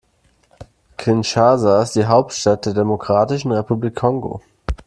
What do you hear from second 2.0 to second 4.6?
Hauptstadt der Demokratischen Republik Kongo.